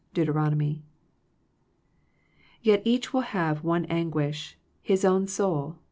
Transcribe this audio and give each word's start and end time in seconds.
Dbutbromomy. 0.15 0.81
Yet 2.63 2.81
each 2.83 3.13
will 3.13 3.21
have 3.21 3.63
one 3.63 3.85
anguish— 3.85 4.57
hit 4.81 5.05
own 5.05 5.27
soul. 5.27 5.77